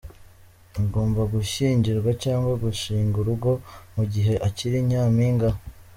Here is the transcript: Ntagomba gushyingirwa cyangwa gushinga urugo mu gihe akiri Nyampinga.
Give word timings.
Ntagomba 0.71 1.21
gushyingirwa 1.33 2.11
cyangwa 2.23 2.51
gushinga 2.63 3.15
urugo 3.21 3.51
mu 3.95 4.03
gihe 4.13 4.33
akiri 4.47 4.77
Nyampinga. 4.89 5.49